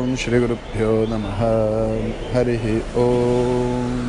Om 0.00 0.16
Shri 0.16 0.38
Guru 0.40 0.56
Pyo 0.72 1.06
Namaha 1.06 1.90
Harihi 2.34 2.82
Om 2.96 4.00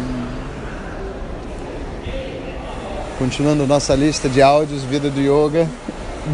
Continuando 3.20 3.68
nossa 3.68 3.94
lista 3.94 4.30
de 4.30 4.41
áudios 4.41 4.84
Vida 4.84 5.09
do 5.09 5.20
Yoga 5.20 5.68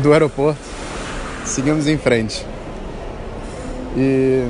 do 0.03 0.13
aeroporto, 0.13 0.59
seguimos 1.43 1.87
em 1.87 1.97
frente. 1.97 2.45
E 3.95 4.43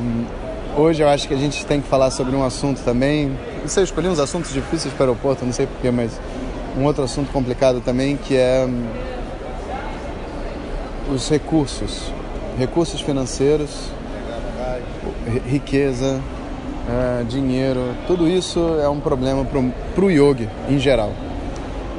hoje 0.76 1.04
eu 1.04 1.08
acho 1.08 1.26
que 1.26 1.34
a 1.34 1.38
gente 1.38 1.66
tem 1.66 1.80
que 1.80 1.88
falar 1.88 2.12
sobre 2.12 2.36
um 2.36 2.44
assunto 2.44 2.82
também. 2.84 3.30
Não 3.62 3.68
sei, 3.68 3.84
eu 3.84 3.86
escolhi 3.86 4.08
uns 4.10 4.20
assuntos 4.20 4.52
difíceis 4.52 4.94
para 4.94 5.06
o 5.06 5.10
aeroporto, 5.10 5.46
não 5.46 5.54
sei 5.54 5.68
porquê, 5.68 5.90
mas 5.90 6.20
um 6.78 6.84
outro 6.84 7.04
assunto 7.04 7.32
complicado 7.32 7.80
também 7.80 8.18
que 8.18 8.36
é 8.36 8.66
hum, 8.68 8.88
os 11.14 11.30
recursos, 11.30 12.12
recursos 12.60 13.00
financeiros, 13.00 13.70
riqueza, 15.46 16.22
é, 16.90 17.24
dinheiro, 17.24 17.94
tudo 18.08 18.28
isso 18.28 18.60
é 18.82 18.88
um 18.88 19.00
problema 19.00 19.46
para 19.46 20.06
o 20.06 20.10
yogi 20.10 20.48
em 20.70 20.80
geral. 20.80 21.12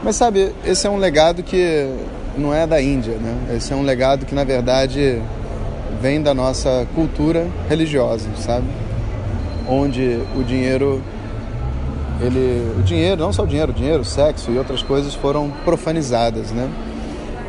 Mas 0.03 0.17
sabe, 0.17 0.53
esse 0.65 0.87
é 0.87 0.91
um 0.91 0.97
legado 0.97 1.43
que 1.43 1.89
não 2.37 2.55
é 2.55 2.67
da 2.67 2.81
Índia, 2.81 3.15
né? 3.17 3.57
Esse 3.57 3.73
é 3.73 3.77
um 3.77 3.83
legado 3.83 4.25
que 4.25 4.35
na 4.35 4.45
verdade 4.45 5.21
vem 6.01 6.23
da 6.23 6.33
nossa 6.33 6.87
cultura 6.95 7.47
religiosa, 7.69 8.29
sabe? 8.37 8.67
Onde 9.69 10.21
o 10.37 10.43
dinheiro 10.43 11.03
ele 12.21 12.75
o 12.79 12.83
dinheiro, 12.83 13.21
não 13.21 13.33
só 13.33 13.43
o 13.43 13.47
dinheiro, 13.47 13.73
o 13.73 13.75
dinheiro, 13.75 14.03
o 14.03 14.05
sexo 14.05 14.51
e 14.51 14.59
outras 14.59 14.83
coisas 14.83 15.15
foram 15.15 15.51
profanizadas, 15.65 16.51
né? 16.51 16.69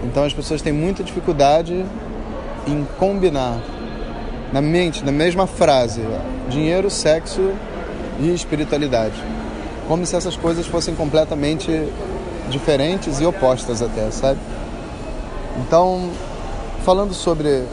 Então 0.03 0.23
as 0.23 0.33
pessoas 0.33 0.61
têm 0.61 0.73
muita 0.73 1.03
dificuldade 1.03 1.85
em 2.67 2.85
combinar 2.97 3.59
na 4.51 4.61
mente, 4.61 5.03
na 5.03 5.11
mesma 5.11 5.45
frase, 5.45 6.01
dinheiro, 6.49 6.89
sexo 6.89 7.53
e 8.19 8.33
espiritualidade. 8.33 9.15
Como 9.87 10.05
se 10.05 10.15
essas 10.15 10.35
coisas 10.35 10.65
fossem 10.67 10.95
completamente 10.95 11.87
diferentes 12.49 13.19
e 13.19 13.25
opostas 13.25 13.81
até, 13.81 14.09
sabe? 14.11 14.39
Então, 15.57 16.09
falando 16.83 17.13
sobre 17.13 17.63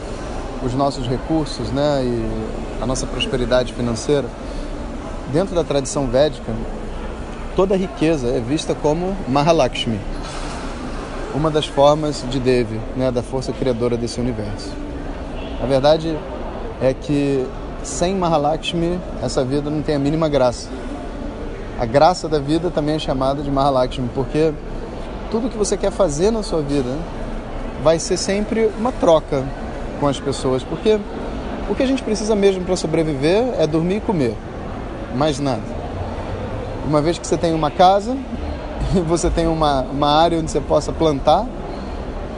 os 0.63 0.73
nossos 0.73 1.07
recursos, 1.07 1.71
né, 1.71 2.03
e 2.03 2.83
a 2.83 2.85
nossa 2.85 3.05
prosperidade 3.05 3.73
financeira, 3.73 4.27
dentro 5.31 5.55
da 5.55 5.63
tradição 5.63 6.07
védica, 6.07 6.51
toda 7.55 7.75
riqueza 7.75 8.27
é 8.27 8.39
vista 8.39 8.75
como 8.75 9.15
Mahalakshmi, 9.27 9.99
uma 11.33 11.51
das 11.51 11.65
formas 11.65 12.23
de 12.29 12.39
Devi, 12.39 12.79
né, 12.95 13.11
da 13.11 13.21
força 13.21 13.51
criadora 13.51 13.97
desse 13.97 14.19
universo. 14.19 14.71
A 15.61 15.65
verdade 15.65 16.17
é 16.81 16.93
que 16.93 17.45
sem 17.83 18.15
Mahalakshmi 18.15 18.99
essa 19.21 19.43
vida 19.43 19.69
não 19.69 19.81
tem 19.81 19.95
a 19.95 19.99
mínima 19.99 20.27
graça. 20.27 20.69
A 21.79 21.85
graça 21.85 22.27
da 22.27 22.39
vida 22.39 22.69
também 22.69 22.95
é 22.95 22.99
chamada 22.99 23.41
de 23.41 23.51
Mahalakshmi, 23.51 24.09
porque 24.13 24.51
tudo 25.29 25.49
que 25.49 25.57
você 25.57 25.77
quer 25.77 25.91
fazer 25.91 26.31
na 26.31 26.41
sua 26.41 26.61
vida 26.61 26.97
vai 27.83 27.99
ser 27.99 28.17
sempre 28.17 28.69
uma 28.77 28.91
troca 28.91 29.43
com 29.99 30.07
as 30.07 30.19
pessoas, 30.19 30.63
porque 30.63 30.99
o 31.69 31.75
que 31.75 31.83
a 31.83 31.85
gente 31.85 32.01
precisa 32.01 32.35
mesmo 32.35 32.63
para 32.63 32.75
sobreviver 32.75 33.53
é 33.59 33.67
dormir 33.67 33.97
e 33.97 34.01
comer, 34.01 34.35
mais 35.15 35.39
nada. 35.39 35.61
Uma 36.87 37.01
vez 37.01 37.17
que 37.17 37.27
você 37.27 37.37
tem 37.37 37.53
uma 37.53 37.69
casa, 37.69 38.15
você 39.05 39.29
tem 39.29 39.47
uma, 39.47 39.81
uma 39.81 40.09
área 40.09 40.39
onde 40.39 40.49
você 40.49 40.61
possa 40.61 40.91
plantar, 40.91 41.45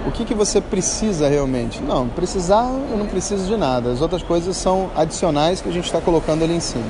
o 0.08 0.12
que, 0.12 0.24
que 0.24 0.34
você 0.34 0.62
precisa 0.62 1.28
realmente? 1.28 1.82
Não, 1.82 2.08
precisar 2.08 2.70
eu 2.92 2.98
não 2.98 3.06
preciso 3.06 3.46
de 3.46 3.58
nada. 3.58 3.92
As 3.92 4.02
outras 4.02 4.24
coisas 4.24 4.56
são 4.56 4.90
adicionais 4.96 5.62
que 5.62 5.70
a 5.70 5.72
gente 5.72 5.86
está 5.86 6.00
colocando 6.00 6.44
ali 6.44 6.56
em 6.56 6.60
cima. 6.60 6.86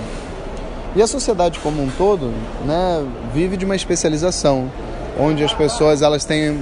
E 0.95 1.01
a 1.01 1.07
sociedade 1.07 1.59
como 1.59 1.81
um 1.81 1.89
todo 1.97 2.33
né, 2.65 3.05
vive 3.33 3.57
de 3.57 3.65
uma 3.65 3.75
especialização, 3.75 4.71
onde 5.19 5.43
as 5.43 5.53
pessoas 5.53 6.01
elas 6.01 6.25
têm 6.25 6.59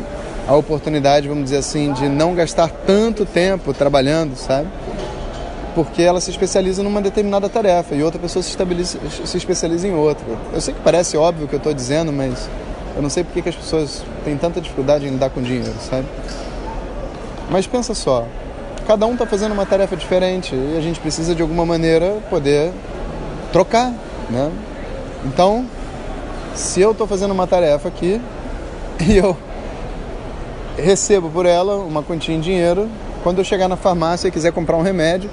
a 0.47 0.55
oportunidade, 0.55 1.27
vamos 1.27 1.45
dizer 1.45 1.57
assim, 1.57 1.91
de 1.93 2.07
não 2.07 2.33
gastar 2.33 2.69
tanto 2.69 3.25
tempo 3.25 3.73
trabalhando, 3.73 4.35
sabe? 4.35 4.67
Porque 5.75 6.01
ela 6.01 6.19
se 6.19 6.31
especializa 6.31 6.81
numa 6.81 7.01
determinada 7.01 7.47
tarefa 7.47 7.93
e 7.93 8.01
outra 8.01 8.19
pessoa 8.19 8.41
se, 8.41 8.55
se 9.25 9.37
especializa 9.37 9.87
em 9.87 9.93
outra. 9.93 10.25
Eu 10.53 10.61
sei 10.61 10.73
que 10.73 10.81
parece 10.81 11.17
óbvio 11.17 11.45
o 11.45 11.47
que 11.47 11.55
eu 11.55 11.59
estou 11.59 11.73
dizendo, 11.73 12.11
mas 12.11 12.49
eu 12.97 13.01
não 13.03 13.11
sei 13.11 13.23
por 13.23 13.31
que 13.31 13.47
as 13.47 13.55
pessoas 13.55 14.03
têm 14.25 14.35
tanta 14.35 14.59
dificuldade 14.59 15.05
em 15.05 15.11
lidar 15.11 15.29
com 15.29 15.39
dinheiro, 15.39 15.75
sabe? 15.79 16.07
Mas 17.47 17.67
pensa 17.67 17.93
só, 17.93 18.25
cada 18.87 19.05
um 19.05 19.13
está 19.13 19.27
fazendo 19.27 19.51
uma 19.51 19.67
tarefa 19.67 19.95
diferente 19.95 20.55
e 20.55 20.75
a 20.75 20.81
gente 20.81 20.99
precisa 20.99 21.35
de 21.35 21.43
alguma 21.43 21.63
maneira 21.63 22.17
poder 22.27 22.73
trocar, 23.53 23.93
né? 24.31 24.51
Então, 25.23 25.67
se 26.55 26.81
eu 26.81 26.91
estou 26.91 27.05
fazendo 27.05 27.31
uma 27.31 27.45
tarefa 27.45 27.87
aqui 27.87 28.19
e 29.07 29.15
eu 29.15 29.37
recebo 30.75 31.29
por 31.29 31.45
ela 31.45 31.75
uma 31.75 32.01
quantia 32.01 32.33
em 32.33 32.39
dinheiro, 32.39 32.89
quando 33.21 33.37
eu 33.37 33.43
chegar 33.43 33.67
na 33.67 33.75
farmácia 33.75 34.27
e 34.27 34.31
quiser 34.31 34.51
comprar 34.51 34.75
um 34.75 34.81
remédio, 34.81 35.29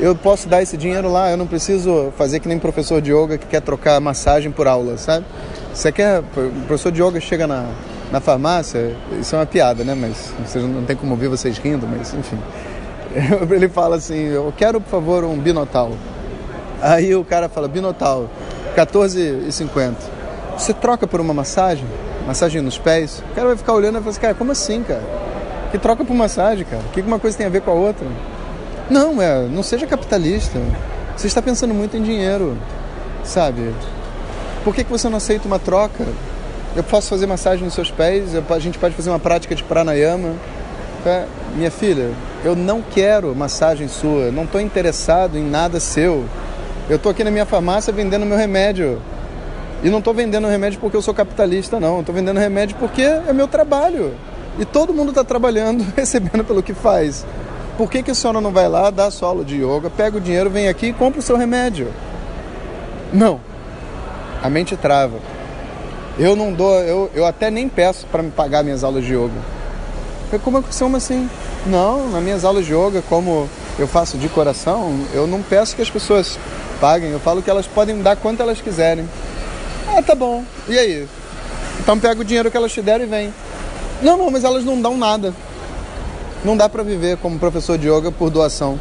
eu 0.00 0.16
posso 0.16 0.48
dar 0.48 0.62
esse 0.62 0.78
dinheiro 0.78 1.12
lá, 1.12 1.30
eu 1.30 1.36
não 1.36 1.46
preciso 1.46 2.10
fazer 2.16 2.40
que 2.40 2.48
nem 2.48 2.58
professor 2.58 3.02
de 3.02 3.12
yoga 3.12 3.36
que 3.36 3.46
quer 3.46 3.60
trocar 3.60 4.00
massagem 4.00 4.50
por 4.50 4.66
aula, 4.66 4.96
sabe? 4.96 5.26
Você 5.76 5.92
quer, 5.92 6.20
o 6.20 6.66
professor 6.66 6.90
yoga 6.90 7.20
chega 7.20 7.46
na, 7.46 7.66
na 8.10 8.18
farmácia, 8.18 8.96
isso 9.20 9.36
é 9.36 9.38
uma 9.38 9.44
piada, 9.44 9.84
né? 9.84 9.94
Mas 9.94 10.32
vocês 10.42 10.64
não 10.64 10.82
tem 10.86 10.96
como 10.96 11.12
ouvir 11.12 11.28
vocês 11.28 11.58
rindo, 11.58 11.86
mas 11.86 12.14
enfim. 12.14 12.38
Ele 13.54 13.68
fala 13.68 13.96
assim: 13.96 14.24
Eu 14.28 14.50
quero, 14.56 14.80
por 14.80 14.88
favor, 14.88 15.22
um 15.24 15.36
binotal. 15.36 15.92
Aí 16.80 17.14
o 17.14 17.22
cara 17.22 17.50
fala: 17.50 17.68
Binotal, 17.68 18.30
14,50. 18.74 19.96
Você 20.56 20.72
troca 20.72 21.06
por 21.06 21.20
uma 21.20 21.34
massagem? 21.34 21.84
Massagem 22.26 22.62
nos 22.62 22.78
pés? 22.78 23.22
O 23.30 23.34
cara 23.34 23.48
vai 23.48 23.56
ficar 23.58 23.74
olhando 23.74 23.98
e 23.98 24.00
vai 24.00 24.08
assim: 24.08 24.20
Cara, 24.20 24.32
como 24.32 24.52
assim, 24.52 24.82
cara? 24.82 25.02
Que 25.70 25.76
troca 25.76 26.02
por 26.06 26.14
massagem, 26.14 26.64
cara? 26.64 26.82
O 26.86 26.90
que 26.90 27.02
uma 27.02 27.18
coisa 27.18 27.36
tem 27.36 27.46
a 27.46 27.50
ver 27.50 27.60
com 27.60 27.70
a 27.70 27.74
outra? 27.74 28.06
Não, 28.88 29.20
é, 29.20 29.42
não 29.46 29.62
seja 29.62 29.86
capitalista. 29.86 30.58
Você 31.14 31.26
está 31.26 31.42
pensando 31.42 31.74
muito 31.74 31.98
em 31.98 32.02
dinheiro, 32.02 32.56
sabe? 33.22 33.74
Por 34.66 34.74
que, 34.74 34.82
que 34.82 34.90
você 34.90 35.08
não 35.08 35.18
aceita 35.18 35.46
uma 35.46 35.60
troca? 35.60 36.04
Eu 36.74 36.82
posso 36.82 37.08
fazer 37.08 37.24
massagem 37.24 37.64
nos 37.64 37.72
seus 37.72 37.88
pés, 37.88 38.30
a 38.34 38.58
gente 38.58 38.76
pode 38.80 38.96
fazer 38.96 39.10
uma 39.10 39.18
prática 39.20 39.54
de 39.54 39.62
pranayama. 39.62 40.34
Tá? 41.04 41.24
Minha 41.54 41.70
filha, 41.70 42.10
eu 42.44 42.56
não 42.56 42.82
quero 42.82 43.32
massagem 43.32 43.86
sua, 43.86 44.32
não 44.32 44.42
estou 44.42 44.60
interessado 44.60 45.38
em 45.38 45.48
nada 45.48 45.78
seu. 45.78 46.24
Eu 46.90 46.96
estou 46.96 47.12
aqui 47.12 47.22
na 47.22 47.30
minha 47.30 47.46
farmácia 47.46 47.92
vendendo 47.92 48.26
meu 48.26 48.36
remédio. 48.36 49.00
E 49.84 49.88
não 49.88 50.00
estou 50.00 50.12
vendendo 50.12 50.48
remédio 50.48 50.80
porque 50.80 50.96
eu 50.96 51.02
sou 51.02 51.14
capitalista, 51.14 51.78
não. 51.78 52.00
Estou 52.00 52.12
vendendo 52.12 52.40
remédio 52.40 52.76
porque 52.76 53.02
é 53.02 53.32
meu 53.32 53.46
trabalho. 53.46 54.14
E 54.58 54.64
todo 54.64 54.92
mundo 54.92 55.10
está 55.10 55.22
trabalhando, 55.22 55.86
recebendo 55.94 56.42
pelo 56.42 56.60
que 56.60 56.74
faz. 56.74 57.24
Por 57.78 57.88
que, 57.88 58.02
que 58.02 58.10
a 58.10 58.14
senhora 58.16 58.40
não 58.40 58.50
vai 58.50 58.68
lá, 58.68 58.90
dá 58.90 59.12
sua 59.12 59.28
aula 59.28 59.44
de 59.44 59.62
yoga, 59.62 59.88
pega 59.88 60.16
o 60.16 60.20
dinheiro, 60.20 60.50
vem 60.50 60.66
aqui 60.66 60.86
e 60.86 60.92
compra 60.92 61.20
o 61.20 61.22
seu 61.22 61.36
remédio? 61.36 61.86
Não. 63.12 63.54
A 64.46 64.48
mente 64.48 64.76
trava. 64.76 65.18
Eu 66.16 66.36
não 66.36 66.52
dou, 66.52 66.72
eu, 66.76 67.10
eu 67.12 67.26
até 67.26 67.50
nem 67.50 67.68
peço 67.68 68.06
para 68.06 68.22
me 68.22 68.30
pagar 68.30 68.62
minhas 68.62 68.84
aulas 68.84 69.04
de 69.04 69.12
yoga. 69.12 69.40
Eu, 70.32 70.38
como, 70.38 70.62
como 70.62 70.96
assim? 70.96 71.28
Não, 71.66 72.08
nas 72.10 72.22
minhas 72.22 72.44
aulas 72.44 72.64
de 72.64 72.72
yoga, 72.72 73.02
como 73.08 73.50
eu 73.76 73.88
faço 73.88 74.16
de 74.16 74.28
coração, 74.28 75.00
eu 75.12 75.26
não 75.26 75.42
peço 75.42 75.74
que 75.74 75.82
as 75.82 75.90
pessoas 75.90 76.38
paguem, 76.80 77.10
eu 77.10 77.18
falo 77.18 77.42
que 77.42 77.50
elas 77.50 77.66
podem 77.66 78.00
dar 78.02 78.14
quanto 78.14 78.40
elas 78.40 78.60
quiserem. 78.60 79.08
Ah, 79.88 80.00
tá 80.00 80.14
bom. 80.14 80.44
E 80.68 80.78
aí? 80.78 81.08
Então 81.80 81.98
pega 81.98 82.20
o 82.20 82.24
dinheiro 82.24 82.48
que 82.48 82.56
elas 82.56 82.72
te 82.72 82.80
deram 82.80 83.04
e 83.04 83.08
vem. 83.08 83.34
Não, 84.00 84.16
não, 84.16 84.30
mas 84.30 84.44
elas 84.44 84.64
não 84.64 84.80
dão 84.80 84.96
nada. 84.96 85.34
Não 86.44 86.56
dá 86.56 86.68
para 86.68 86.84
viver 86.84 87.16
como 87.16 87.36
professor 87.36 87.76
de 87.76 87.88
yoga 87.88 88.12
por 88.12 88.30
doação. 88.30 88.78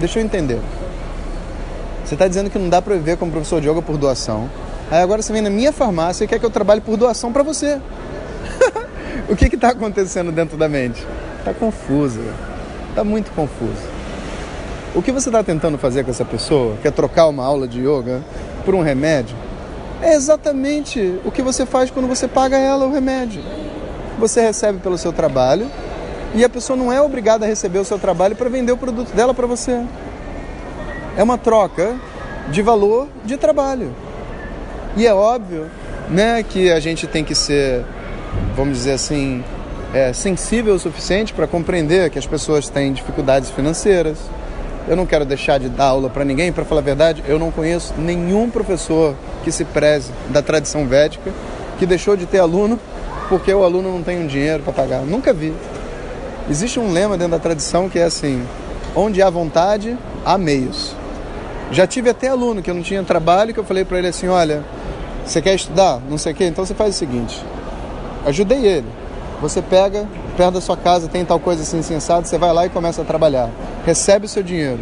Deixa 0.00 0.18
eu 0.18 0.24
entender. 0.24 0.58
Você 2.04 2.16
está 2.16 2.28
dizendo 2.28 2.50
que 2.50 2.58
não 2.58 2.68
dá 2.68 2.82
para 2.82 2.94
viver 2.94 3.16
como 3.16 3.32
professor 3.32 3.62
de 3.62 3.68
yoga 3.68 3.80
por 3.80 3.96
doação. 3.96 4.50
Aí 4.90 5.02
agora 5.02 5.22
você 5.22 5.32
vem 5.32 5.42
na 5.42 5.50
minha 5.50 5.72
farmácia 5.72 6.24
e 6.24 6.28
quer 6.28 6.38
que 6.38 6.46
eu 6.46 6.50
trabalhe 6.50 6.80
por 6.80 6.96
doação 6.96 7.32
para 7.32 7.42
você. 7.42 7.80
o 9.28 9.34
que 9.34 9.54
está 9.54 9.70
acontecendo 9.70 10.30
dentro 10.30 10.56
da 10.56 10.68
mente? 10.68 11.06
Está 11.38 11.54
confusa. 11.54 12.20
Está 12.90 13.02
muito 13.02 13.30
confuso. 13.32 13.94
O 14.94 15.02
que 15.02 15.10
você 15.10 15.28
está 15.28 15.42
tentando 15.42 15.76
fazer 15.76 16.04
com 16.04 16.10
essa 16.10 16.24
pessoa, 16.24 16.76
que 16.80 16.86
é 16.86 16.90
trocar 16.90 17.26
uma 17.26 17.44
aula 17.44 17.66
de 17.66 17.80
yoga 17.80 18.22
por 18.64 18.74
um 18.74 18.80
remédio, 18.80 19.36
é 20.00 20.14
exatamente 20.14 21.18
o 21.24 21.30
que 21.30 21.42
você 21.42 21.66
faz 21.66 21.90
quando 21.90 22.06
você 22.06 22.28
paga 22.28 22.56
ela 22.56 22.86
o 22.86 22.92
remédio. 22.92 23.42
Você 24.18 24.40
recebe 24.40 24.78
pelo 24.78 24.96
seu 24.96 25.12
trabalho 25.12 25.66
e 26.34 26.44
a 26.44 26.48
pessoa 26.48 26.76
não 26.76 26.92
é 26.92 27.00
obrigada 27.00 27.44
a 27.44 27.48
receber 27.48 27.78
o 27.78 27.84
seu 27.84 27.98
trabalho 27.98 28.36
para 28.36 28.48
vender 28.48 28.72
o 28.72 28.76
produto 28.76 29.12
dela 29.14 29.34
para 29.34 29.46
você. 29.46 29.84
É 31.16 31.22
uma 31.22 31.38
troca 31.38 31.96
de 32.50 32.62
valor 32.62 33.08
de 33.24 33.36
trabalho. 33.36 33.92
E 34.96 35.06
é 35.06 35.12
óbvio 35.14 35.66
né, 36.08 36.42
que 36.42 36.70
a 36.70 36.78
gente 36.78 37.06
tem 37.06 37.24
que 37.24 37.34
ser, 37.34 37.84
vamos 38.54 38.78
dizer 38.78 38.92
assim, 38.92 39.42
é, 39.92 40.12
sensível 40.12 40.74
o 40.74 40.78
suficiente 40.78 41.32
para 41.32 41.46
compreender 41.46 42.10
que 42.10 42.18
as 42.18 42.26
pessoas 42.26 42.68
têm 42.68 42.92
dificuldades 42.92 43.50
financeiras. 43.50 44.18
Eu 44.86 44.96
não 44.96 45.06
quero 45.06 45.24
deixar 45.24 45.58
de 45.58 45.68
dar 45.68 45.86
aula 45.86 46.10
para 46.10 46.24
ninguém, 46.24 46.52
para 46.52 46.64
falar 46.64 46.80
a 46.80 46.84
verdade, 46.84 47.24
eu 47.26 47.38
não 47.38 47.50
conheço 47.50 47.94
nenhum 47.96 48.50
professor 48.50 49.14
que 49.42 49.50
se 49.50 49.64
preze 49.64 50.12
da 50.28 50.42
tradição 50.42 50.86
védica 50.86 51.32
que 51.78 51.86
deixou 51.86 52.16
de 52.16 52.26
ter 52.26 52.38
aluno 52.38 52.78
porque 53.28 53.52
o 53.52 53.64
aluno 53.64 53.90
não 53.92 54.02
tem 54.02 54.18
um 54.22 54.26
dinheiro 54.26 54.62
para 54.62 54.72
pagar. 54.72 55.00
Nunca 55.00 55.32
vi. 55.32 55.52
Existe 56.48 56.78
um 56.78 56.92
lema 56.92 57.16
dentro 57.16 57.32
da 57.32 57.38
tradição 57.38 57.88
que 57.88 57.98
é 57.98 58.04
assim: 58.04 58.42
onde 58.94 59.22
há 59.22 59.30
vontade, 59.30 59.96
há 60.24 60.36
meios. 60.36 60.94
Já 61.70 61.86
tive 61.86 62.10
até 62.10 62.28
aluno 62.28 62.62
que 62.62 62.70
eu 62.70 62.74
não 62.74 62.82
tinha 62.82 63.02
trabalho 63.02 63.54
que 63.54 63.60
eu 63.60 63.64
falei 63.64 63.84
para 63.84 63.98
ele 63.98 64.08
assim: 64.08 64.28
olha, 64.28 64.62
você 65.24 65.40
quer 65.40 65.54
estudar? 65.54 66.00
Não 66.08 66.18
sei 66.18 66.32
o 66.32 66.34
quê? 66.36 66.44
Então 66.44 66.64
você 66.64 66.74
faz 66.74 66.94
o 66.94 66.98
seguinte: 66.98 67.44
ajudei 68.26 68.66
ele. 68.66 68.86
Você 69.40 69.60
pega, 69.60 70.06
perto 70.36 70.54
da 70.54 70.60
sua 70.60 70.76
casa, 70.76 71.08
tem 71.08 71.24
tal 71.24 71.38
coisa 71.38 71.62
assim 71.62 71.82
sensada, 71.82 72.24
você 72.24 72.38
vai 72.38 72.52
lá 72.52 72.66
e 72.66 72.70
começa 72.70 73.02
a 73.02 73.04
trabalhar. 73.04 73.50
Recebe 73.84 74.26
o 74.26 74.28
seu 74.28 74.42
dinheiro, 74.42 74.80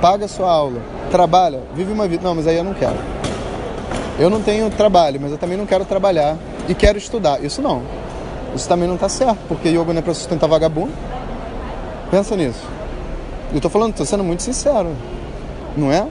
paga 0.00 0.26
a 0.26 0.28
sua 0.28 0.50
aula, 0.50 0.80
trabalha, 1.10 1.60
vive 1.74 1.92
uma 1.92 2.06
vida. 2.06 2.22
Não, 2.22 2.34
mas 2.34 2.46
aí 2.46 2.56
eu 2.56 2.64
não 2.64 2.74
quero. 2.74 2.96
Eu 4.18 4.30
não 4.30 4.40
tenho 4.40 4.70
trabalho, 4.70 5.20
mas 5.20 5.32
eu 5.32 5.38
também 5.38 5.56
não 5.56 5.66
quero 5.66 5.84
trabalhar 5.84 6.36
e 6.68 6.74
quero 6.74 6.98
estudar. 6.98 7.42
Isso 7.42 7.62
não. 7.62 7.82
Isso 8.54 8.68
também 8.68 8.86
não 8.86 8.94
está 8.94 9.08
certo, 9.08 9.38
porque 9.48 9.68
yoga 9.68 9.92
não 9.92 9.98
é 9.98 10.02
para 10.02 10.14
sustentar 10.14 10.48
vagabundo. 10.48 10.92
Pensa 12.10 12.36
nisso. 12.36 12.62
Eu 13.50 13.56
estou 13.56 13.70
falando, 13.70 13.90
estou 13.90 14.06
sendo 14.06 14.22
muito 14.22 14.42
sincero. 14.42 14.94
Não 15.76 15.90
é? 15.90 16.06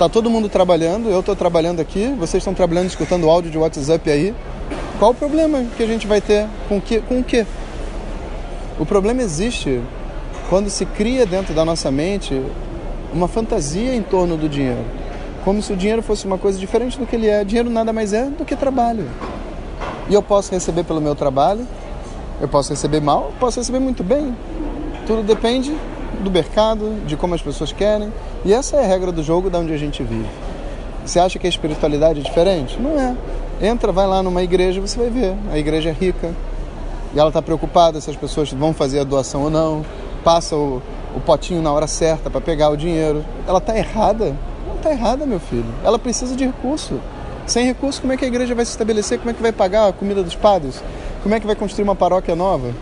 Tá 0.00 0.08
todo 0.08 0.30
mundo 0.30 0.48
trabalhando, 0.48 1.10
eu 1.10 1.20
estou 1.20 1.36
trabalhando 1.36 1.78
aqui, 1.78 2.06
vocês 2.18 2.40
estão 2.40 2.54
trabalhando, 2.54 2.86
escutando 2.86 3.28
áudio 3.28 3.50
de 3.50 3.58
WhatsApp 3.58 4.10
aí. 4.10 4.34
Qual 4.98 5.10
o 5.10 5.14
problema 5.14 5.62
que 5.76 5.82
a 5.82 5.86
gente 5.86 6.06
vai 6.06 6.22
ter 6.22 6.48
com, 6.70 6.80
que, 6.80 7.02
com 7.02 7.20
o 7.20 7.22
quê? 7.22 7.46
O 8.78 8.86
problema 8.86 9.20
existe 9.20 9.78
quando 10.48 10.70
se 10.70 10.86
cria 10.86 11.26
dentro 11.26 11.52
da 11.52 11.66
nossa 11.66 11.90
mente 11.90 12.42
uma 13.12 13.28
fantasia 13.28 13.94
em 13.94 14.00
torno 14.00 14.38
do 14.38 14.48
dinheiro. 14.48 14.82
Como 15.44 15.60
se 15.60 15.70
o 15.70 15.76
dinheiro 15.76 16.02
fosse 16.02 16.24
uma 16.26 16.38
coisa 16.38 16.58
diferente 16.58 16.98
do 16.98 17.04
que 17.04 17.14
ele 17.14 17.28
é. 17.28 17.44
Dinheiro 17.44 17.68
nada 17.68 17.92
mais 17.92 18.14
é 18.14 18.24
do 18.24 18.42
que 18.42 18.56
trabalho. 18.56 19.06
E 20.08 20.14
eu 20.14 20.22
posso 20.22 20.50
receber 20.50 20.84
pelo 20.84 21.02
meu 21.02 21.14
trabalho, 21.14 21.68
eu 22.40 22.48
posso 22.48 22.70
receber 22.70 23.02
mal, 23.02 23.34
posso 23.38 23.60
receber 23.60 23.80
muito 23.80 24.02
bem. 24.02 24.34
Tudo 25.06 25.22
depende 25.22 25.76
do 26.20 26.30
mercado, 26.30 27.04
de 27.06 27.16
como 27.16 27.34
as 27.34 27.42
pessoas 27.42 27.72
querem. 27.72 28.12
E 28.44 28.52
essa 28.52 28.76
é 28.76 28.84
a 28.84 28.86
regra 28.86 29.10
do 29.10 29.22
jogo 29.22 29.50
da 29.50 29.58
onde 29.58 29.72
a 29.72 29.76
gente 29.76 30.02
vive. 30.02 30.28
Você 31.04 31.18
acha 31.18 31.38
que 31.38 31.46
a 31.46 31.50
espiritualidade 31.50 32.20
é 32.20 32.22
diferente? 32.22 32.78
Não 32.80 32.98
é. 32.98 33.16
Entra, 33.62 33.90
vai 33.90 34.06
lá 34.06 34.22
numa 34.22 34.42
igreja, 34.42 34.80
você 34.80 34.98
vai 34.98 35.10
ver. 35.10 35.34
A 35.50 35.58
igreja 35.58 35.90
é 35.90 35.92
rica. 35.92 36.32
E 37.14 37.18
ela 37.18 37.28
está 37.28 37.42
preocupada 37.42 38.00
se 38.00 38.08
as 38.08 38.16
pessoas 38.16 38.52
vão 38.52 38.72
fazer 38.72 39.00
a 39.00 39.04
doação 39.04 39.42
ou 39.44 39.50
não. 39.50 39.84
Passa 40.22 40.54
o, 40.54 40.82
o 41.16 41.20
potinho 41.20 41.62
na 41.62 41.72
hora 41.72 41.86
certa 41.86 42.30
para 42.30 42.40
pegar 42.40 42.70
o 42.70 42.76
dinheiro. 42.76 43.24
Ela 43.46 43.58
está 43.58 43.76
errada? 43.76 44.36
Não 44.66 44.76
está 44.76 44.90
errada, 44.90 45.26
meu 45.26 45.40
filho. 45.40 45.66
Ela 45.82 45.98
precisa 45.98 46.36
de 46.36 46.46
recurso. 46.46 47.00
Sem 47.46 47.66
recurso, 47.66 48.00
como 48.00 48.12
é 48.12 48.16
que 48.16 48.24
a 48.24 48.28
igreja 48.28 48.54
vai 48.54 48.64
se 48.64 48.70
estabelecer? 48.70 49.18
Como 49.18 49.30
é 49.30 49.34
que 49.34 49.42
vai 49.42 49.50
pagar 49.50 49.88
a 49.88 49.92
comida 49.92 50.22
dos 50.22 50.36
padres? 50.36 50.82
Como 51.22 51.34
é 51.34 51.40
que 51.40 51.46
vai 51.46 51.56
construir 51.56 51.82
uma 51.82 51.96
paróquia 51.96 52.36
nova? 52.36 52.72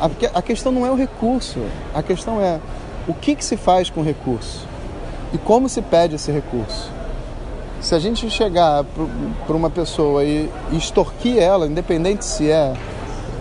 A, 0.00 0.38
a 0.38 0.42
questão 0.42 0.72
não 0.72 0.86
é 0.86 0.90
o 0.90 0.94
recurso. 0.94 1.60
A 1.94 2.02
questão 2.02 2.40
é 2.40 2.58
o 3.06 3.14
que, 3.14 3.34
que 3.34 3.44
se 3.44 3.56
faz 3.56 3.90
com 3.90 4.00
o 4.00 4.04
recurso 4.04 4.66
e 5.32 5.38
como 5.38 5.68
se 5.68 5.80
pede 5.82 6.16
esse 6.16 6.30
recurso. 6.30 6.90
Se 7.80 7.94
a 7.94 7.98
gente 7.98 8.28
chegar 8.28 8.84
para 9.46 9.56
uma 9.56 9.70
pessoa 9.70 10.22
e, 10.24 10.50
e 10.70 10.76
extorquir 10.76 11.38
ela, 11.38 11.66
independente 11.66 12.24
se 12.24 12.50
é 12.50 12.74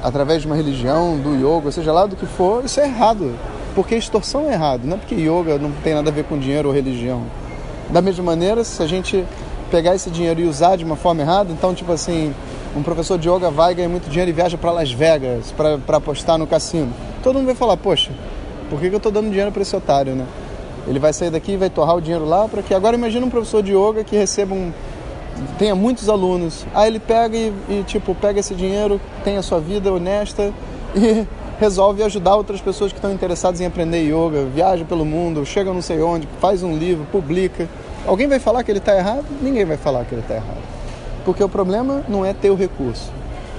através 0.02 0.42
de 0.42 0.48
uma 0.48 0.56
religião, 0.56 1.18
do 1.18 1.36
yoga, 1.36 1.72
seja 1.72 1.92
lá 1.92 2.06
do 2.06 2.16
que 2.16 2.26
for, 2.26 2.64
isso 2.64 2.80
é 2.80 2.86
errado. 2.86 3.36
Porque 3.76 3.96
extorsão 3.96 4.50
é 4.50 4.54
errado, 4.54 4.86
não 4.86 4.96
é 4.96 5.00
porque 5.00 5.16
yoga 5.16 5.58
não 5.58 5.72
tem 5.84 5.94
nada 5.94 6.10
a 6.10 6.14
ver 6.14 6.24
com 6.24 6.38
dinheiro 6.38 6.70
ou 6.70 6.74
religião. 6.74 7.24
Da 7.90 8.02
mesma 8.02 8.24
maneira, 8.24 8.64
se 8.64 8.82
a 8.82 8.88
gente 8.88 9.26
pegar 9.70 9.94
esse 9.94 10.10
dinheiro 10.10 10.40
e 10.40 10.46
usar 10.46 10.76
de 10.78 10.86
uma 10.86 10.96
forma 10.96 11.22
errada, 11.22 11.52
então, 11.52 11.74
tipo 11.74 11.92
assim, 11.92 12.34
um 12.76 12.84
professor 12.84 13.18
de 13.18 13.28
yoga 13.28 13.50
vai 13.50 13.74
ganhar 13.74 13.90
muito 13.90 14.10
dinheiro 14.10 14.30
e 14.30 14.34
viaja 14.34 14.58
para 14.58 14.72
Las 14.72 14.92
Vegas 14.92 15.52
para 15.52 15.98
apostar 15.98 16.38
no 16.38 16.46
cassino. 16.46 16.94
Todo 17.24 17.36
mundo 17.36 17.48
vai 17.48 17.56
falar, 17.56 17.78
poxa, 17.78 18.12
por 18.70 18.80
que, 18.80 18.90
que 18.90 18.96
eu 18.96 18.98
estou 18.98 19.12
dando 19.12 19.30
dinheiro 19.30 19.52
para 19.52 19.62
esse 19.62 19.76
otário, 19.76 20.14
né? 20.14 20.26
Ele 20.88 21.00
vai 21.00 21.12
sair 21.12 21.30
daqui 21.30 21.54
e 21.54 21.58
vai 21.58 21.70
torrar 21.70 21.96
o 21.96 22.02
dinheiro 22.02 22.26
lá 22.26 22.48
para 22.48 22.62
que. 22.62 22.74
Agora 22.74 22.96
imagina 22.96 23.26
um 23.26 23.30
professor 23.30 23.62
de 23.62 23.74
yoga 23.74 24.04
que 24.04 24.16
receba 24.16 24.54
um. 24.54 24.72
tenha 25.58 25.76
muitos 25.76 26.10
alunos. 26.10 26.66
Aí 26.74 26.88
ele 26.88 27.00
pega 27.00 27.36
e, 27.36 27.54
e 27.70 27.84
tipo, 27.86 28.16
pega 28.16 28.40
esse 28.40 28.56
dinheiro, 28.56 29.00
tem 29.24 29.38
a 29.38 29.42
sua 29.42 29.60
vida 29.60 29.92
honesta 29.92 30.54
e 30.96 31.28
resolve 31.60 32.02
ajudar 32.04 32.36
outras 32.36 32.62
pessoas 32.62 32.92
que 32.92 32.98
estão 32.98 33.12
interessadas 33.12 33.60
em 33.60 33.66
aprender 33.66 34.04
yoga, 34.04 34.46
viaja 34.46 34.86
pelo 34.86 35.06
mundo, 35.06 35.46
chega 35.46 35.74
não 35.74 35.82
sei 35.82 36.02
onde, 36.02 36.28
faz 36.40 36.64
um 36.64 36.78
livro, 36.78 37.06
publica. 37.12 37.68
Alguém 38.08 38.28
vai 38.28 38.40
falar 38.40 38.64
que 38.64 38.72
ele 38.72 38.80
está 38.80 38.96
errado? 38.96 39.26
Ninguém 39.42 39.66
vai 39.66 39.78
falar 39.78 40.06
que 40.06 40.16
ele 40.16 40.22
está 40.22 40.36
errado. 40.36 40.59
Porque 41.26 41.44
o 41.44 41.50
problema 41.50 42.04
não 42.08 42.26
é 42.26 42.34
ter 42.34 42.50
o 42.50 42.56
recurso. 42.56 43.12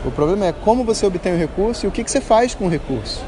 O 0.04 0.10
problema 0.10 0.46
é 0.46 0.52
como 0.52 0.84
você 0.84 1.04
obtém 1.06 1.34
o 1.34 1.38
recurso 1.38 1.84
e 1.84 1.88
o 1.88 1.90
que, 1.90 2.02
que 2.02 2.10
você 2.10 2.20
faz 2.20 2.54
com 2.54 2.66
o 2.66 2.68
recurso. 2.68 3.22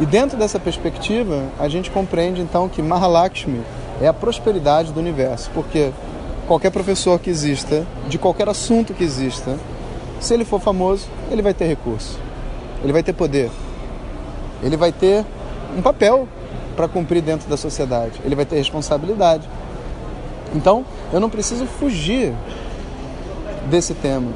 E 0.00 0.06
dentro 0.06 0.38
dessa 0.38 0.60
perspectiva, 0.60 1.42
a 1.58 1.68
gente 1.68 1.90
compreende 1.90 2.40
então 2.40 2.68
que 2.68 2.80
Mahalakshmi 2.80 3.60
é 4.00 4.06
a 4.06 4.12
prosperidade 4.12 4.92
do 4.92 5.00
universo, 5.00 5.50
porque 5.52 5.90
qualquer 6.46 6.70
professor 6.70 7.18
que 7.18 7.28
exista, 7.28 7.84
de 8.08 8.16
qualquer 8.16 8.48
assunto 8.48 8.94
que 8.94 9.02
exista, 9.02 9.58
se 10.20 10.32
ele 10.32 10.44
for 10.44 10.60
famoso, 10.60 11.06
ele 11.30 11.42
vai 11.42 11.52
ter 11.52 11.66
recurso, 11.66 12.18
ele 12.82 12.92
vai 12.92 13.02
ter 13.02 13.12
poder, 13.12 13.50
ele 14.62 14.76
vai 14.76 14.92
ter 14.92 15.24
um 15.76 15.82
papel 15.82 16.28
para 16.76 16.88
cumprir 16.88 17.20
dentro 17.20 17.48
da 17.50 17.56
sociedade, 17.56 18.20
ele 18.24 18.36
vai 18.36 18.46
ter 18.46 18.56
responsabilidade. 18.56 19.48
Então, 20.54 20.86
eu 21.12 21.18
não 21.18 21.28
preciso 21.28 21.66
fugir 21.66 22.32
desse 23.68 23.94
tema. 23.94 24.32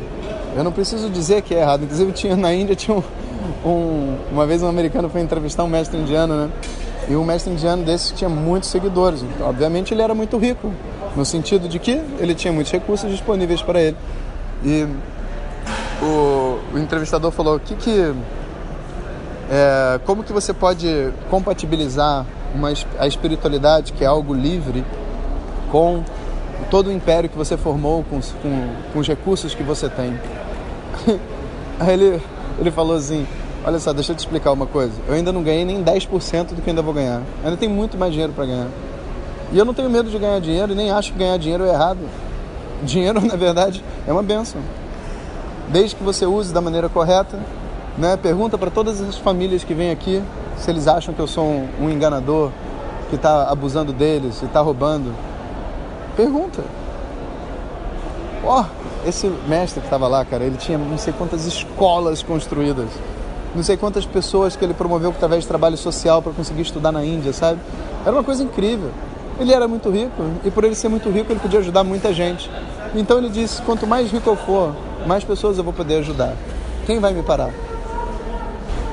Eu 0.55 0.63
não 0.63 0.73
preciso 0.73 1.09
dizer 1.09 1.43
que 1.43 1.55
é 1.55 1.61
errado. 1.61 1.85
Inclusive, 1.85 2.13
tinha 2.13 2.37
na 2.37 2.53
Índia 2.53 2.77
tinha 2.77 2.97
um, 2.97 3.03
um, 3.65 4.17
uma 4.31 4.47
vez 4.47 4.63
um 4.63 4.69
americano 4.69 5.09
foi 5.09 5.21
entrevistar 5.21 5.65
um 5.65 5.69
mestre 5.69 5.99
indiano, 5.99 6.37
né? 6.37 6.51
E 7.09 7.17
um 7.17 7.25
mestre 7.25 7.53
indiano 7.53 7.83
desse 7.85 8.15
tinha 8.15 8.29
muitos 8.31 8.69
seguidores. 8.69 9.23
Então, 9.23 9.49
obviamente 9.49 9.93
ele 9.93 10.03
era 10.03 10.15
muito 10.15 10.37
rico, 10.39 10.73
no 11.17 11.25
sentido 11.25 11.69
de 11.69 11.79
que 11.79 12.01
ele 12.19 12.35
tinha 12.35 12.53
muitos 12.53 12.73
recursos 12.73 13.11
disponíveis 13.11 13.63
para 13.63 13.81
ele. 13.81 13.97
E 14.65 14.87
o, 16.03 16.59
o 16.75 16.79
entrevistador 16.79 17.31
falou: 17.31 17.59
que 17.59 17.75
que 17.75 18.15
é, 19.51 20.01
como 20.05 20.23
que 20.23 20.33
você 20.33 20.53
pode 20.53 21.13
compatibilizar 21.29 22.25
uma, 22.55 22.73
a 22.99 23.07
espiritualidade, 23.07 23.93
que 23.93 24.05
é 24.05 24.07
algo 24.07 24.33
livre, 24.33 24.85
com 25.71 26.03
todo 26.71 26.89
o 26.89 26.93
império 26.93 27.29
que 27.29 27.37
você 27.37 27.57
formou, 27.57 28.05
com, 28.05 28.21
com, 28.21 28.69
com 28.93 28.99
os 28.99 29.07
recursos 29.07 29.55
que 29.55 29.63
você 29.63 29.89
tem? 29.89 30.19
Aí 31.81 31.93
ele, 31.93 32.21
ele 32.59 32.71
falou 32.71 32.97
assim: 32.97 33.27
Olha 33.65 33.79
só, 33.79 33.93
deixa 33.93 34.11
eu 34.11 34.17
te 34.17 34.21
explicar 34.21 34.51
uma 34.51 34.67
coisa. 34.67 34.93
Eu 35.07 35.15
ainda 35.15 35.31
não 35.31 35.41
ganhei 35.41 35.65
nem 35.65 35.85
10% 35.85 36.47
do 36.47 36.63
que 36.63 36.71
ainda 36.71 36.83
vou 36.83 36.93
ganhar. 36.93 37.23
Eu 37.43 37.47
ainda 37.47 37.57
tenho 37.57 37.71
muito 37.71 37.97
mais 37.97 38.11
dinheiro 38.13 38.33
para 38.33 38.45
ganhar. 38.45 38.67
E 39.53 39.59
eu 39.59 39.65
não 39.65 39.73
tenho 39.73 39.89
medo 39.89 40.11
de 40.11 40.19
ganhar 40.19 40.41
dinheiro 40.41 40.73
e 40.73 40.75
nem 40.75 40.91
acho 40.91 41.13
que 41.13 41.19
ganhar 41.19 41.37
dinheiro 41.39 41.65
é 41.65 41.69
errado. 41.69 42.01
Dinheiro, 42.83 43.21
na 43.25 43.37
verdade, 43.37 43.85
é 44.05 44.13
uma 44.13 44.23
benção. 44.23 44.61
Desde 45.69 45.95
que 45.95 46.03
você 46.03 46.27
use 46.27 46.53
da 46.53 46.61
maneira 46.61 46.89
correta, 46.89 47.39
né? 47.97 48.17
Pergunta 48.17 48.59
para 48.59 48.69
todas 48.69 49.01
as 49.01 49.17
famílias 49.17 49.63
que 49.63 49.75
vêm 49.75 49.93
aqui 49.93 50.21
se 50.57 50.69
eles 50.69 50.89
acham 50.89 51.15
que 51.15 51.21
eu 51.21 51.29
sou 51.29 51.45
um, 51.45 51.69
um 51.83 51.91
enganador, 51.91 52.51
que 53.11 53.17
está 53.17 53.49
abusando 53.49 53.93
deles 53.93 54.43
e 54.43 54.47
está 54.47 54.61
roubando. 54.61 55.15
Pergunta. 56.17 56.63
Ó, 58.45 58.63
oh, 58.63 59.09
esse 59.09 59.29
mestre 59.47 59.81
que 59.81 59.87
estava 59.87 60.09
lá, 60.09 60.25
cara, 60.25 60.45
ele 60.45 60.57
tinha 60.57 60.77
não 60.77 60.99
sei 60.99 61.13
quantas 61.13 61.47
escolas 61.47 62.23
construídas 62.23 62.89
não 63.55 63.63
sei 63.63 63.77
quantas 63.77 64.07
pessoas 64.07 64.57
que 64.57 64.65
ele 64.65 64.73
promoveu 64.73 65.11
através 65.11 65.43
de 65.43 65.49
trabalho 65.49 65.77
social 65.77 66.23
para 66.23 66.33
conseguir 66.33 66.63
estudar 66.63 66.91
na 66.91 67.05
Índia, 67.05 67.35
sabe? 67.35 67.61
Era 68.05 68.13
uma 68.13 68.25
coisa 68.25 68.43
incrível. 68.43 68.91
Ele 69.39 69.53
era 69.53 69.69
muito 69.69 69.91
rico 69.91 70.23
e 70.43 70.51
por 70.51 70.65
ele 70.65 70.75
ser 70.75 70.89
muito 70.89 71.11
rico 71.11 71.31
ele 71.31 71.41
podia 71.41 71.61
ajudar 71.61 71.85
muita 71.85 72.15
gente. 72.15 72.51
Então 72.95 73.19
ele 73.19 73.29
disse: 73.29 73.61
quanto 73.63 73.87
mais 73.87 74.11
rico 74.11 74.31
eu 74.31 74.37
for, 74.37 74.75
mais 75.07 75.23
pessoas 75.23 75.59
eu 75.59 75.65
vou 75.65 75.73
poder 75.73 75.97
ajudar. 75.97 76.35
Quem 76.87 76.99
vai 76.99 77.13
me 77.13 77.23
parar? 77.23 77.51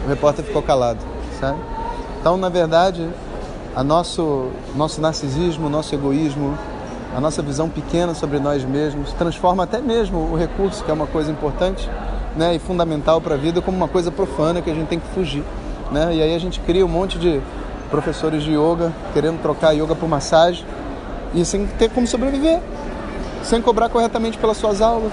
O 0.05 0.09
repórter 0.09 0.43
ficou 0.43 0.61
calado, 0.61 0.99
sabe? 1.39 1.57
Então, 2.19 2.35
na 2.35 2.49
verdade, 2.49 3.07
a 3.73 3.81
nosso 3.81 4.49
nosso 4.75 4.99
narcisismo, 4.99 5.69
nosso 5.69 5.95
egoísmo, 5.95 6.57
a 7.15 7.19
nossa 7.19 7.41
visão 7.41 7.69
pequena 7.69 8.13
sobre 8.13 8.39
nós 8.39 8.63
mesmos 8.63 9.13
transforma 9.13 9.63
até 9.63 9.79
mesmo 9.79 10.19
o 10.31 10.35
recurso, 10.35 10.83
que 10.83 10.91
é 10.91 10.93
uma 10.93 11.07
coisa 11.07 11.31
importante, 11.31 11.89
né, 12.35 12.55
e 12.55 12.59
fundamental 12.59 13.19
para 13.19 13.35
a 13.35 13.37
vida, 13.37 13.61
como 13.61 13.75
uma 13.75 13.87
coisa 13.87 14.11
profana 14.11 14.61
que 14.61 14.69
a 14.69 14.73
gente 14.73 14.87
tem 14.87 14.99
que 14.99 15.07
fugir, 15.07 15.43
né? 15.91 16.15
E 16.15 16.21
aí 16.21 16.35
a 16.35 16.39
gente 16.39 16.59
cria 16.59 16.85
um 16.85 16.89
monte 16.89 17.17
de 17.17 17.41
professores 17.89 18.43
de 18.43 18.51
yoga 18.51 18.93
querendo 19.13 19.41
trocar 19.41 19.71
yoga 19.71 19.95
por 19.95 20.07
massagem 20.07 20.63
e 21.33 21.43
sem 21.43 21.65
ter 21.65 21.89
como 21.89 22.05
sobreviver, 22.05 22.59
sem 23.43 23.61
cobrar 23.61 23.89
corretamente 23.89 24.37
pelas 24.37 24.57
suas 24.57 24.81
aulas, 24.81 25.11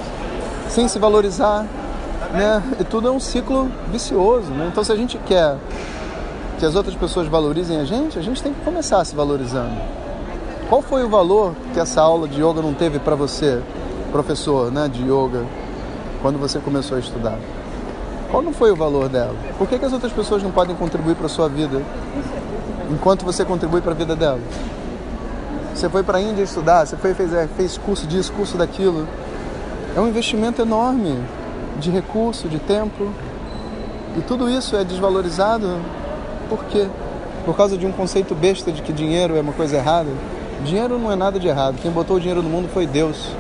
sem 0.69 0.87
se 0.88 0.99
valorizar, 0.99 1.67
né? 2.33 2.62
E 2.79 2.85
tudo 2.85 3.09
é 3.09 3.11
um 3.11 3.21
ciclo 3.21 3.71
vicioso, 3.91 4.50
né? 4.50 4.69
Então 4.71 4.85
se 4.85 4.93
a 4.93 4.97
gente 4.97 5.19
quer 5.26 5.57
que 6.59 6.67
as 6.67 6.75
outras 6.75 6.95
pessoas 6.95 7.26
valorizem 7.26 7.81
a 7.81 7.85
gente, 7.85 8.19
a 8.19 8.23
gente 8.23 8.43
tem 8.43 8.53
que 8.53 8.61
começar 8.61 9.05
se 9.05 9.15
valorizando. 9.15 9.75
Qual 10.68 10.82
foi 10.82 11.04
o 11.04 11.08
valor 11.08 11.54
que 11.73 11.78
essa 11.78 12.02
aula 12.02 12.26
de 12.26 12.42
yoga 12.42 12.61
não 12.61 12.75
teve 12.75 12.99
para 12.99 13.14
você, 13.14 13.62
professor, 14.11 14.73
né, 14.73 14.88
de 14.88 15.04
yoga, 15.04 15.44
quando 16.20 16.40
você 16.40 16.58
começou 16.58 16.96
a 16.96 17.00
estudar? 17.00 17.38
Qual 18.32 18.42
não 18.42 18.52
foi 18.52 18.73
o 18.73 18.76
valor 18.76 19.08
dela? 19.08 19.37
Por 19.58 19.68
que, 19.68 19.78
que 19.78 19.85
as 19.85 19.92
outras 19.92 20.12
pessoas 20.12 20.42
não 20.42 20.50
podem 20.50 20.75
contribuir 20.75 21.14
para 21.14 21.26
a 21.26 21.28
sua 21.28 21.49
vida 21.49 21.80
enquanto 22.90 23.25
você 23.25 23.44
contribui 23.44 23.80
para 23.80 23.92
a 23.92 23.94
vida 23.94 24.16
delas? 24.16 24.42
Você 25.73 25.88
foi 25.88 26.02
para 26.02 26.18
a 26.18 26.20
Índia 26.20 26.42
estudar, 26.42 26.85
você 26.85 26.96
foi 26.96 27.14
fez, 27.14 27.32
é, 27.32 27.46
fez 27.46 27.78
curso 27.78 28.04
disso, 28.04 28.32
curso 28.32 28.58
daquilo. 28.58 29.06
É 29.94 30.00
um 30.00 30.08
investimento 30.08 30.61
enorme 30.61 31.16
de 31.78 31.92
recurso, 31.92 32.49
de 32.49 32.58
tempo. 32.58 33.12
E 34.16 34.20
tudo 34.23 34.50
isso 34.50 34.75
é 34.75 34.82
desvalorizado 34.82 35.68
por 36.49 36.64
quê? 36.64 36.88
Por 37.44 37.56
causa 37.56 37.78
de 37.78 37.87
um 37.87 37.92
conceito 37.92 38.35
besta 38.35 38.73
de 38.73 38.82
que 38.82 38.92
dinheiro 38.92 39.37
é 39.37 39.40
uma 39.40 39.52
coisa 39.52 39.76
errada? 39.76 40.11
Dinheiro 40.64 40.98
não 40.98 41.12
é 41.12 41.16
nada 41.16 41.38
de 41.38 41.46
errado. 41.46 41.76
Quem 41.80 41.90
botou 41.90 42.16
o 42.16 42.20
dinheiro 42.20 42.42
no 42.42 42.48
mundo 42.48 42.68
foi 42.68 42.86
Deus. 42.86 43.30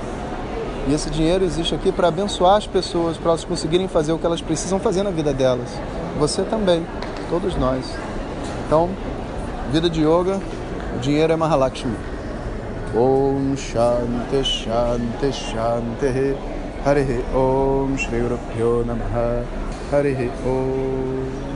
E 0.88 0.94
esse 0.94 1.10
dinheiro 1.10 1.44
existe 1.44 1.74
aqui 1.74 1.90
para 1.90 2.08
abençoar 2.08 2.56
as 2.56 2.66
pessoas, 2.66 3.16
para 3.16 3.30
elas 3.30 3.44
conseguirem 3.44 3.88
fazer 3.88 4.12
o 4.12 4.18
que 4.18 4.26
elas 4.26 4.40
precisam 4.40 4.78
fazer 4.78 5.02
na 5.02 5.10
vida 5.10 5.32
delas. 5.32 5.68
Você 6.18 6.42
também, 6.42 6.86
todos 7.28 7.56
nós. 7.56 7.84
Então, 8.66 8.88
vida 9.72 9.90
de 9.90 10.02
yoga, 10.02 10.40
o 10.96 10.98
dinheiro 11.00 11.32
é 11.32 11.36
Mahalakshmi. 11.36 11.96
Om 12.94 13.56
Shanti 13.56 14.44
Shanti 14.44 15.32
Shanti 15.32 16.36
Hare 16.84 17.24
Om 17.34 17.96
Shri 17.98 18.20
Guru 18.20 18.84
Namaha 18.86 19.44
Hare 19.90 20.30
Om 20.46 21.55